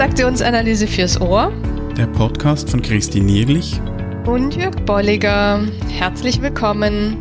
[0.00, 1.52] Transaktionsanalyse fürs Ohr.
[1.94, 3.78] Der Podcast von Christine Nierlich
[4.24, 5.60] und Jörg Bolliger.
[5.90, 7.18] Herzlich willkommen.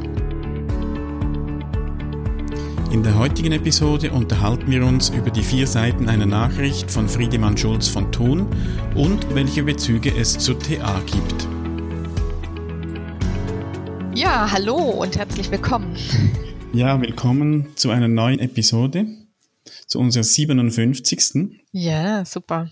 [2.90, 7.58] In der heutigen Episode unterhalten wir uns über die vier Seiten einer Nachricht von Friedemann
[7.58, 8.48] Schulz von Thun
[8.96, 11.50] und welche Bezüge es zur TA gibt.
[14.16, 15.98] Ja, hallo und herzlich willkommen.
[16.72, 19.06] Ja, willkommen zu einer neuen Episode
[19.88, 21.62] zu unserer 57.
[21.72, 22.72] Ja, super.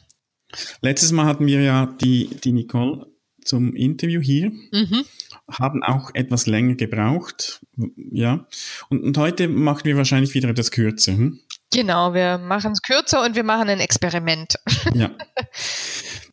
[0.82, 3.08] Letztes Mal hatten wir ja die, die Nicole
[3.44, 5.06] zum Interview hier, mhm.
[5.50, 7.66] haben auch etwas länger gebraucht,
[8.12, 8.46] ja.
[8.90, 11.14] Und, und heute machen wir wahrscheinlich wieder etwas kürzer.
[11.14, 11.40] Hm?
[11.72, 14.56] Genau, wir machen es kürzer und wir machen ein Experiment.
[14.94, 15.12] Ja.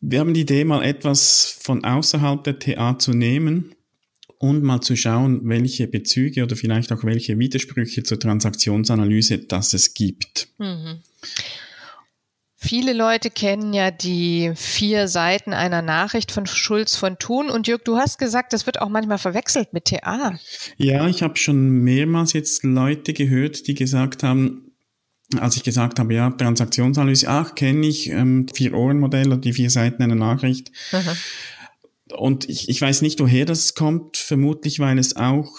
[0.07, 3.73] Wir haben die Idee, mal etwas von außerhalb der TA zu nehmen
[4.39, 9.93] und mal zu schauen, welche Bezüge oder vielleicht auch welche Widersprüche zur Transaktionsanalyse das es
[9.93, 10.49] gibt.
[10.57, 10.99] Mhm.
[12.57, 17.49] Viele Leute kennen ja die vier Seiten einer Nachricht von Schulz von Thun.
[17.49, 20.39] Und Jörg, du hast gesagt, das wird auch manchmal verwechselt mit TA.
[20.77, 24.71] Ja, ich habe schon mehrmals jetzt Leute gehört, die gesagt haben,
[25.37, 30.01] als ich gesagt habe, ja, Transaktionsanalyse, ach, kenne ich, ähm, Vier-Ohren-Modell oder die vier Seiten
[30.01, 30.71] einer Nachricht.
[30.91, 31.17] Mhm
[32.13, 35.57] und ich, ich weiß nicht, woher das kommt, vermutlich, weil es auch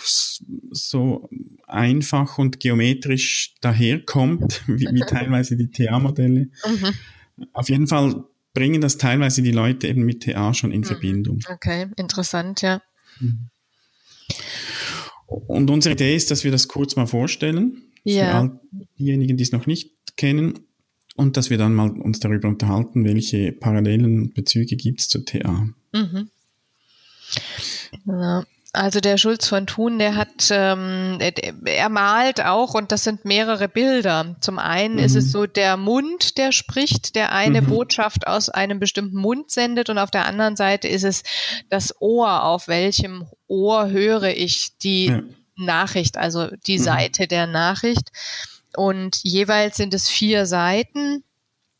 [0.70, 1.28] so
[1.66, 6.50] einfach und geometrisch daherkommt, wie, wie teilweise die TA-Modelle.
[6.66, 7.48] Mhm.
[7.52, 8.24] Auf jeden Fall
[8.54, 10.84] bringen das teilweise die Leute eben mit TA schon in mhm.
[10.84, 11.40] Verbindung.
[11.48, 12.80] Okay, interessant, ja.
[13.20, 13.50] Mhm.
[15.26, 17.82] Und unsere Idee ist, dass wir das kurz mal vorstellen.
[18.04, 18.30] Ja.
[18.30, 18.60] Für all
[18.98, 20.60] diejenigen, die es noch nicht kennen.
[21.16, 25.68] Und dass wir dann mal uns darüber unterhalten, welche parallelen Bezüge gibt es zur TA.
[25.92, 26.30] Mhm.
[28.04, 28.44] Ja.
[28.76, 31.18] Also der Schulz von Thun, der hat, ähm,
[31.64, 34.36] er malt auch und das sind mehrere Bilder.
[34.40, 35.00] Zum einen mhm.
[35.00, 35.30] ist es mhm.
[35.30, 37.68] so der Mund, der spricht, der eine mhm.
[37.68, 41.22] Botschaft aus einem bestimmten Mund sendet und auf der anderen Seite ist es
[41.70, 45.22] das Ohr, auf welchem Ohr höre ich die ja.
[45.56, 46.82] Nachricht, also die mhm.
[46.82, 48.10] Seite der Nachricht.
[48.76, 51.24] Und jeweils sind es vier Seiten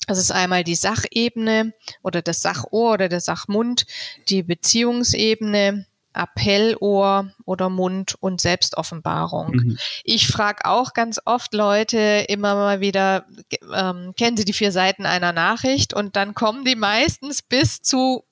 [0.06, 1.72] das ist einmal die Sachebene
[2.02, 3.86] oder das Sachohr oder der Sachmund,
[4.28, 5.86] die Beziehungsebene,
[6.16, 9.50] Appellohr oder Mund und Selbstoffenbarung.
[9.52, 9.78] Mhm.
[10.02, 13.26] Ich frage auch ganz oft Leute immer mal wieder,
[13.74, 15.92] ähm, kennen Sie die vier Seiten einer Nachricht?
[15.92, 18.24] Und dann kommen die meistens bis zu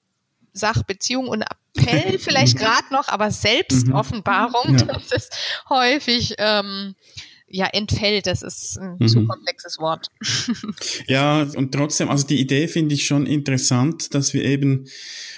[0.53, 4.79] Sachbeziehung und Appell vielleicht gerade noch, aber Selbstoffenbarung, mhm.
[4.79, 4.85] ja.
[4.87, 5.37] das ist
[5.69, 6.95] häufig ähm,
[7.55, 8.27] ja, entfällt.
[8.27, 9.09] Das ist ein mhm.
[9.09, 10.11] zu komplexes Wort.
[11.07, 14.87] ja, und trotzdem, also die Idee finde ich schon interessant, dass wir eben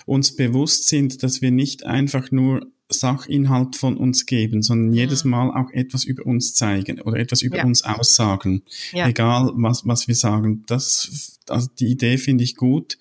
[0.07, 4.95] uns bewusst sind, dass wir nicht einfach nur Sachinhalt von uns geben, sondern mhm.
[4.95, 7.65] jedes Mal auch etwas über uns zeigen oder etwas über ja.
[7.65, 8.63] uns aussagen.
[8.93, 9.09] Ja.
[9.09, 10.65] Egal, was, was wir sagen.
[10.67, 12.97] Das, also die Idee finde ich gut.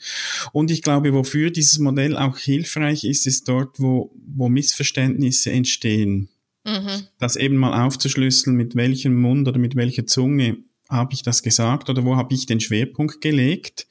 [0.52, 6.30] Und ich glaube, wofür dieses Modell auch hilfreich ist, ist dort, wo, wo Missverständnisse entstehen.
[6.66, 7.08] Mhm.
[7.20, 10.58] Das eben mal aufzuschlüsseln, mit welchem Mund oder mit welcher Zunge
[10.90, 13.88] habe ich das gesagt oder wo habe ich den Schwerpunkt gelegt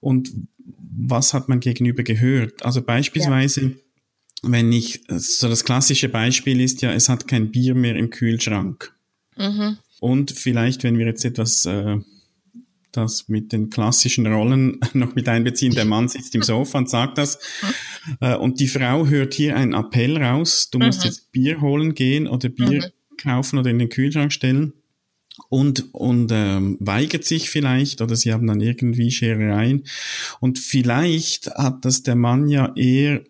[0.00, 0.32] und
[0.96, 2.64] was hat man gegenüber gehört.
[2.64, 3.70] Also beispielsweise, ja.
[4.42, 8.94] wenn ich, so das klassische Beispiel ist ja, es hat kein Bier mehr im Kühlschrank.
[9.36, 9.78] Mhm.
[10.00, 11.98] Und vielleicht, wenn wir jetzt etwas äh,
[12.96, 15.74] das mit den klassischen Rollen noch mit einbeziehen.
[15.74, 17.38] Der Mann sitzt im Sofa und sagt das.
[18.20, 20.70] Äh, und die Frau hört hier einen Appell raus.
[20.70, 21.06] Du musst mhm.
[21.06, 23.16] jetzt Bier holen gehen oder Bier mhm.
[23.16, 24.72] kaufen oder in den Kühlschrank stellen.
[25.48, 29.84] Und, und ähm, weigert sich vielleicht oder sie haben dann irgendwie Scherereien.
[30.40, 33.22] Und vielleicht hat das der Mann ja eher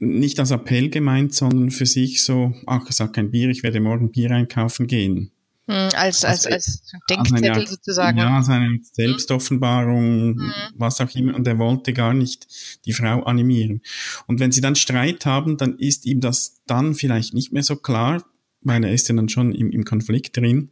[0.00, 3.80] nicht als Appell gemeint, sondern für sich so, ach, ich sag kein Bier, ich werde
[3.80, 5.30] morgen Bier einkaufen gehen.
[5.68, 8.16] Hm, als, als, als Denkzettel also, sozusagen.
[8.16, 10.52] Ja, seine Selbstoffenbarung, mhm.
[10.74, 11.34] was auch immer.
[11.34, 12.46] Und er wollte gar nicht
[12.86, 13.82] die Frau animieren.
[14.26, 17.76] Und wenn sie dann Streit haben, dann ist ihm das dann vielleicht nicht mehr so
[17.76, 18.24] klar,
[18.62, 20.70] weil er ist ja dann schon im, im Konflikt drin.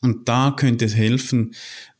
[0.00, 1.54] Und da könnte es helfen,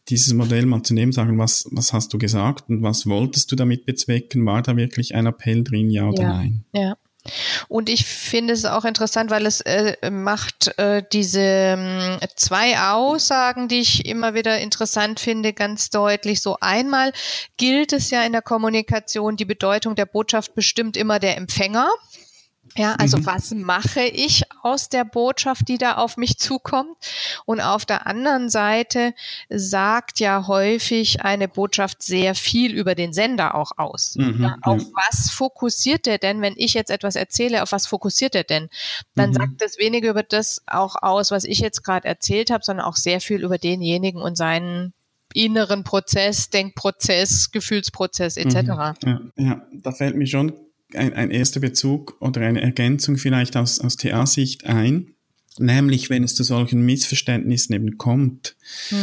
[0.09, 3.57] dieses Modell mal zu nehmen, sagen, was, was hast du gesagt und was wolltest du
[3.57, 4.47] damit bezwecken?
[4.47, 6.29] War da wirklich ein Appell drin, ja oder ja.
[6.29, 6.65] nein?
[6.73, 6.97] Ja.
[7.69, 13.69] Und ich finde es auch interessant, weil es äh, macht äh, diese äh, zwei Aussagen,
[13.69, 16.41] die ich immer wieder interessant finde, ganz deutlich.
[16.41, 17.13] So einmal
[17.57, 21.89] gilt es ja in der Kommunikation, die Bedeutung der Botschaft bestimmt immer der Empfänger.
[22.77, 23.27] Ja, also mhm.
[23.27, 26.97] was mache ich aus der Botschaft, die da auf mich zukommt?
[27.45, 29.15] Und auf der anderen Seite
[29.49, 34.15] sagt ja häufig eine Botschaft sehr viel über den Sender auch aus.
[34.17, 38.35] Mhm, ja, auf was fokussiert er denn, wenn ich jetzt etwas erzähle, auf was fokussiert
[38.35, 38.69] er denn?
[39.15, 39.35] Dann mhm.
[39.35, 42.97] sagt es weniger über das auch aus, was ich jetzt gerade erzählt habe, sondern auch
[42.97, 44.93] sehr viel über denjenigen und seinen
[45.35, 48.55] inneren Prozess, Denkprozess, Gefühlsprozess etc.
[48.55, 48.71] Mhm.
[49.05, 50.53] Ja, ja, da fällt mir schon
[50.95, 55.15] ein, ein erster Bezug oder eine Ergänzung vielleicht aus, aus TA-Sicht ein.
[55.59, 58.57] Nämlich, wenn es zu solchen Missverständnissen eben kommt
[58.89, 58.99] hm.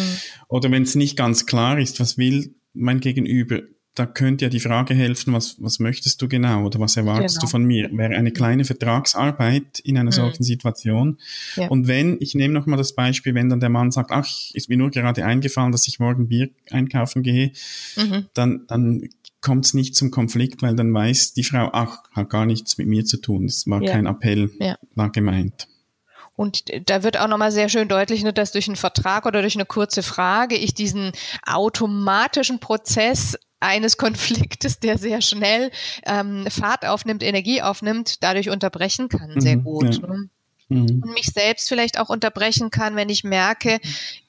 [0.48, 3.62] oder wenn es nicht ganz klar ist, was will mein Gegenüber,
[3.98, 7.46] da könnte ja die Frage helfen, was, was möchtest du genau oder was erwartest genau.
[7.46, 7.90] du von mir?
[7.92, 10.16] Wäre eine kleine Vertragsarbeit in einer hm.
[10.16, 11.18] solchen Situation.
[11.56, 11.68] Ja.
[11.68, 14.78] Und wenn, ich nehme nochmal das Beispiel, wenn dann der Mann sagt, ach, ist mir
[14.78, 17.52] nur gerade eingefallen, dass ich morgen Bier einkaufen gehe,
[17.96, 18.28] mhm.
[18.36, 19.10] dann, dann
[19.42, 22.88] kommt es nicht zum Konflikt, weil dann weiß die Frau, ach, hat gar nichts mit
[22.88, 23.46] mir zu tun.
[23.46, 23.92] Es war ja.
[23.92, 24.78] kein Appell, ja.
[24.96, 25.68] war gemeint.
[26.36, 29.56] Und da wird auch nochmal sehr schön deutlich, ne, dass durch einen Vertrag oder durch
[29.56, 31.12] eine kurze Frage ich diesen
[31.46, 35.72] automatischen Prozess eines Konfliktes, der sehr schnell
[36.06, 40.00] ähm, Fahrt aufnimmt, Energie aufnimmt, dadurch unterbrechen kann, sehr mhm, gut.
[40.00, 40.08] Ja.
[40.08, 40.30] Ne?
[40.70, 41.02] Mhm.
[41.04, 43.80] Und mich selbst vielleicht auch unterbrechen kann, wenn ich merke,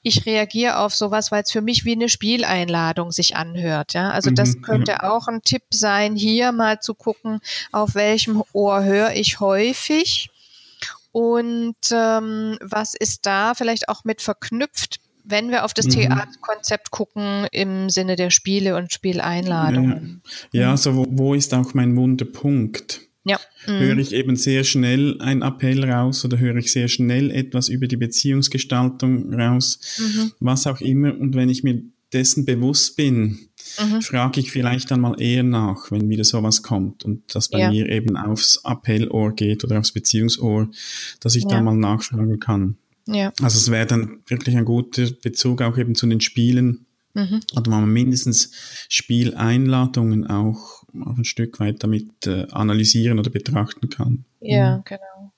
[0.03, 3.93] ich reagiere auf sowas, weil es für mich wie eine Spieleinladung sich anhört.
[3.93, 5.09] Ja, also das mhm, könnte ja.
[5.09, 7.39] auch ein Tipp sein, hier mal zu gucken,
[7.71, 10.29] auf welchem Ohr höre ich häufig
[11.11, 15.91] und ähm, was ist da vielleicht auch mit verknüpft, wenn wir auf das mhm.
[15.91, 20.21] Theaterkonzept gucken im Sinne der Spiele und Spieleinladungen.
[20.51, 23.08] Ja, ja so wo, wo ist auch mein Wunderpunkt?
[23.25, 23.39] Ja.
[23.67, 23.79] Mhm.
[23.79, 27.87] Höre ich eben sehr schnell einen Appell raus oder höre ich sehr schnell etwas über
[27.87, 30.31] die Beziehungsgestaltung raus, mhm.
[30.39, 31.17] was auch immer.
[31.17, 31.83] Und wenn ich mir
[32.13, 33.49] dessen bewusst bin,
[33.79, 34.01] mhm.
[34.01, 37.69] frage ich vielleicht dann mal eher nach, wenn wieder sowas kommt und das bei ja.
[37.69, 40.69] mir eben aufs Appellohr geht oder aufs Beziehungsohr,
[41.19, 41.49] dass ich ja.
[41.49, 42.77] da mal nachfragen kann.
[43.05, 43.31] Ja.
[43.41, 46.85] Also es wäre dann wirklich ein guter Bezug auch eben zu den Spielen.
[47.13, 47.41] Mhm.
[47.55, 48.51] Oder man mindestens
[48.87, 54.25] Spieleinladungen auch, auch ein Stück weit damit äh, analysieren oder betrachten kann.
[54.39, 54.83] Ja, mhm.
[54.85, 55.33] genau.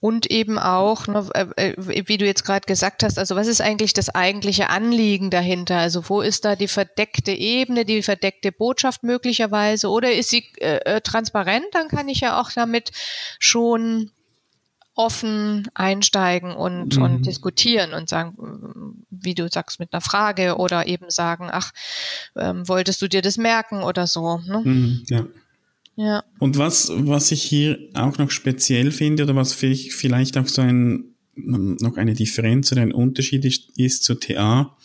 [0.00, 1.74] Und eben auch, ne, äh, äh,
[2.08, 5.78] wie du jetzt gerade gesagt hast, also was ist eigentlich das eigentliche Anliegen dahinter?
[5.78, 9.88] Also wo ist da die verdeckte Ebene, die verdeckte Botschaft möglicherweise?
[9.88, 11.66] Oder ist sie äh transparent?
[11.72, 12.92] Dann kann ich ja auch damit
[13.38, 14.10] schon
[14.94, 17.02] offen einsteigen und, mhm.
[17.02, 21.72] und diskutieren und sagen, wie du sagst, mit einer Frage oder eben sagen, ach,
[22.36, 24.38] ähm, wolltest du dir das merken oder so.
[24.38, 24.62] Ne?
[24.64, 25.26] Mhm, ja.
[25.94, 26.24] Ja.
[26.38, 31.04] Und was, was ich hier auch noch speziell finde oder was vielleicht auch so ein,
[31.34, 34.76] noch eine Differenz oder ein Unterschied ist, ist zu TA.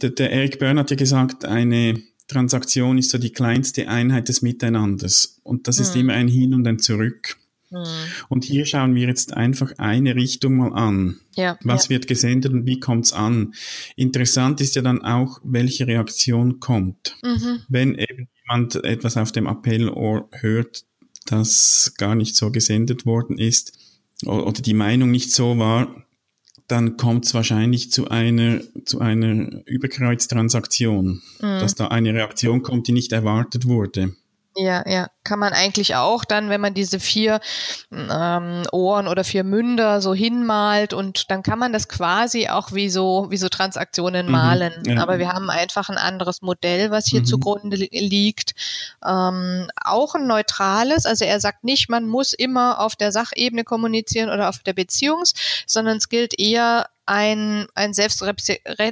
[0.00, 4.40] Der, der Eric Byrne hat ja gesagt, eine Transaktion ist so die kleinste Einheit des
[4.40, 5.40] Miteinanders.
[5.42, 5.82] Und das mhm.
[5.82, 7.36] ist immer ein Hin und ein Zurück.
[7.70, 7.86] Mhm.
[8.28, 11.20] Und hier schauen wir jetzt einfach eine Richtung mal an.
[11.34, 11.90] Ja, Was ja.
[11.90, 13.54] wird gesendet und wie kommt's an?
[13.96, 17.16] Interessant ist ja dann auch, welche Reaktion kommt.
[17.22, 17.60] Mhm.
[17.68, 20.84] Wenn eben jemand etwas auf dem Appellohr hört,
[21.26, 23.78] das gar nicht so gesendet worden ist
[24.26, 26.04] oder die Meinung nicht so war,
[26.66, 31.20] dann kommt es wahrscheinlich zu einer, zu einer Überkreuztransaktion, mhm.
[31.40, 34.14] dass da eine Reaktion kommt, die nicht erwartet wurde.
[34.60, 37.40] Ja, ja, kann man eigentlich auch dann, wenn man diese vier
[37.90, 42.90] ähm, Ohren oder vier Münder so hinmalt und dann kann man das quasi auch wie
[42.90, 44.72] so wie so Transaktionen mhm, malen.
[44.84, 45.02] Ja.
[45.02, 47.24] Aber wir haben einfach ein anderes Modell, was hier mhm.
[47.24, 48.52] zugrunde liegt.
[49.02, 54.28] Ähm, auch ein neutrales, also er sagt nicht, man muss immer auf der Sachebene kommunizieren
[54.28, 55.32] oder auf der Beziehungs,
[55.66, 58.34] sondern es gilt eher ein ein Selbstre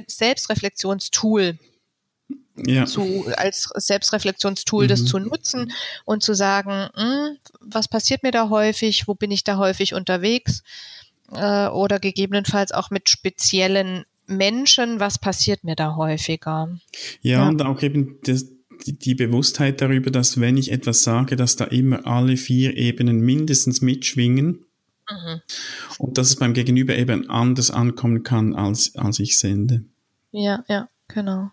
[0.07, 1.59] Selbstreflexionstool
[2.65, 2.85] ja.
[2.85, 4.87] zu, als Selbstreflexionstool mhm.
[4.87, 5.71] das zu nutzen
[6.05, 9.93] und zu sagen, mh, hm, was passiert mir da häufig, wo bin ich da häufig
[9.93, 10.63] unterwegs
[11.31, 16.79] äh, oder gegebenenfalls auch mit speziellen Menschen, was passiert mir da häufiger.
[17.21, 17.47] Ja, ja.
[17.47, 18.45] und auch eben das,
[18.85, 23.19] die, die Bewusstheit darüber, dass wenn ich etwas sage, dass da immer alle vier Ebenen
[23.19, 24.65] mindestens mitschwingen.
[25.09, 25.41] Mhm.
[25.97, 29.83] Und dass es beim Gegenüber eben anders ankommen kann, als, als ich sende.
[30.31, 31.49] Ja, ja, genau.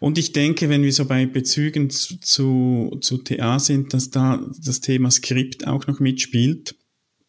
[0.00, 4.44] Und ich denke, wenn wir so bei Bezügen zu, zu, zu TA sind, dass da
[4.64, 6.76] das Thema Skript auch noch mitspielt.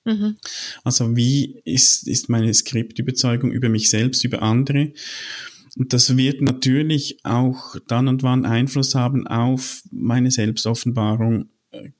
[0.05, 0.37] Mhm.
[0.83, 4.93] Also wie ist, ist meine Skriptüberzeugung über mich selbst, über andere?
[5.77, 11.49] Und das wird natürlich auch dann und wann Einfluss haben auf meine Selbstoffenbarung.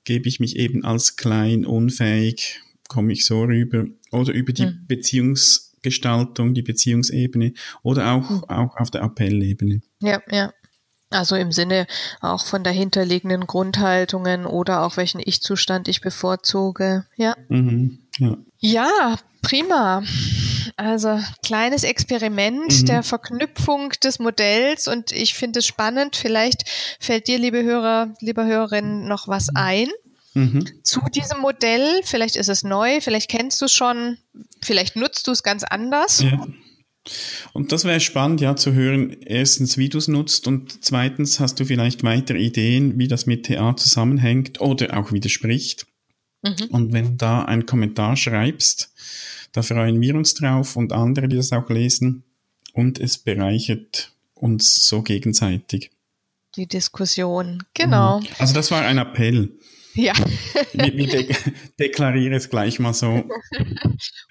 [0.03, 3.85] Gebe ich mich eben als klein, unfähig, komme ich so rüber?
[4.11, 4.85] Oder über die mhm.
[4.89, 8.43] Beziehungs- Gestaltung, die Beziehungsebene oder auch, mhm.
[8.45, 9.81] auch auf der Appellebene.
[10.01, 10.51] Ja, ja.
[11.11, 11.87] Also im Sinne
[12.21, 17.05] auch von dahinterliegenden Grundhaltungen oder auch welchen Ich-Zustand ich bevorzuge.
[17.17, 17.35] Ja.
[17.49, 18.37] Mhm, ja.
[18.59, 20.03] ja, prima.
[20.77, 22.85] Also kleines Experiment mhm.
[22.85, 26.15] der Verknüpfung des Modells und ich finde es spannend.
[26.15, 26.63] Vielleicht
[26.99, 29.89] fällt dir, liebe Hörer, liebe Hörerinnen, noch was ein
[30.33, 30.65] mhm.
[30.83, 32.01] zu diesem Modell.
[32.03, 34.17] Vielleicht ist es neu, vielleicht kennst du schon,
[34.63, 36.21] vielleicht nutzt du es ganz anders.
[36.21, 36.47] Ja.
[37.53, 41.59] Und das wäre spannend, ja, zu hören, erstens, wie du es nutzt und zweitens, hast
[41.59, 45.87] du vielleicht weitere Ideen, wie das mit TA zusammenhängt oder auch widerspricht.
[46.43, 46.67] Mhm.
[46.69, 48.93] Und wenn du da einen Kommentar schreibst,
[49.51, 52.23] da freuen wir uns drauf und andere, die das auch lesen.
[52.73, 55.91] Und es bereichert uns so gegenseitig.
[56.55, 58.19] Die Diskussion, genau.
[58.19, 58.27] Mhm.
[58.37, 59.49] Also das war ein Appell.
[59.93, 60.13] Ja.
[61.79, 63.23] deklariere es gleich mal so.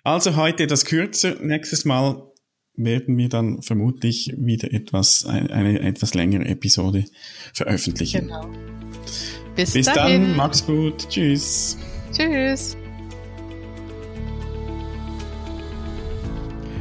[0.03, 2.27] Also heute etwas kürzer, nächstes Mal
[2.75, 7.05] werden wir dann vermutlich wieder etwas, eine, eine etwas längere Episode
[7.53, 8.27] veröffentlichen.
[8.27, 8.51] Genau.
[9.55, 11.09] Bis, Bis dann, mach's gut.
[11.09, 11.77] Tschüss.
[12.13, 12.77] Tschüss.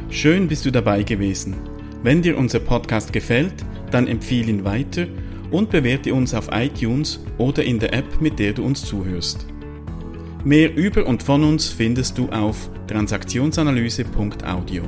[0.08, 1.56] Schön bist du dabei gewesen.
[2.02, 3.54] Wenn dir unser Podcast gefällt,
[3.90, 5.06] dann empfehle ihn weiter
[5.50, 9.46] und bewerte uns auf iTunes oder in der App, mit der du uns zuhörst.
[10.44, 14.84] Mehr über und von uns findest du auf transaktionsanalyse.audio.